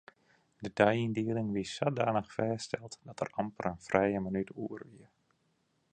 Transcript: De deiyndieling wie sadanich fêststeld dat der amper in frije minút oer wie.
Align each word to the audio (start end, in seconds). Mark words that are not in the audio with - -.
De 0.65 0.69
deiyndieling 0.79 1.49
wie 1.55 1.65
sadanich 1.75 2.31
fêststeld 2.37 2.93
dat 3.05 3.19
der 3.21 3.33
amper 3.45 3.65
in 3.71 3.79
frije 3.87 4.19
minút 4.27 4.49
oer 4.65 4.81
wie. 4.91 5.07